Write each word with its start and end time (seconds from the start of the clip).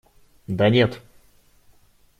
Да 0.47 0.69
нет! 0.69 0.99